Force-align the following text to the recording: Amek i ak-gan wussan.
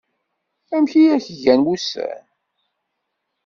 Amek 0.75 0.93
i 1.01 1.03
ak-gan 1.15 1.65
wussan. 1.67 2.23